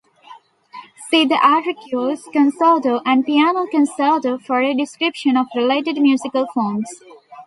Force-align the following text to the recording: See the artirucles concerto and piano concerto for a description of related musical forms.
See 1.11 1.25
the 1.27 1.35
artirucles 1.35 2.23
concerto 2.33 3.01
and 3.05 3.23
piano 3.23 3.67
concerto 3.67 4.39
for 4.39 4.59
a 4.59 4.73
description 4.73 5.37
of 5.37 5.45
related 5.55 6.01
musical 6.01 6.47
forms. 6.55 6.89